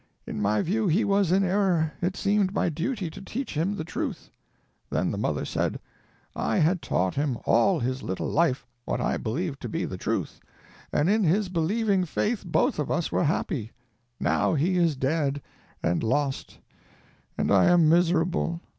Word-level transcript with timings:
In 0.25 0.41
my 0.41 0.63
view 0.63 0.87
he 0.87 1.05
was 1.05 1.31
in 1.31 1.43
error; 1.43 1.93
it 2.01 2.17
seemed 2.17 2.55
my 2.55 2.69
duty 2.69 3.07
to 3.11 3.21
teach 3.21 3.53
him 3.55 3.75
the 3.75 3.85
truth_." 3.85 4.31
Then 4.89 5.11
the 5.11 5.17
mother 5.19 5.45
said: 5.45 5.79
"_I 6.35 6.59
had 6.59 6.81
taught 6.81 7.13
him, 7.13 7.37
all 7.45 7.79
his 7.79 8.01
little 8.01 8.27
life, 8.27 8.65
what 8.85 8.99
I 8.99 9.17
believed 9.17 9.61
to 9.61 9.69
be 9.69 9.85
the 9.85 9.99
truth, 9.99 10.39
and 10.91 11.07
in 11.07 11.23
his 11.23 11.49
believing 11.49 12.03
faith 12.05 12.43
both 12.43 12.79
of 12.79 12.89
us 12.89 13.11
were 13.11 13.25
happy. 13.25 13.73
Now 14.19 14.55
he 14.55 14.75
is 14.75 14.95
dead—and 14.95 16.01
lost; 16.01 16.57
and 17.37 17.51
I 17.51 17.65
am 17.65 17.87
miserable. 17.87 18.59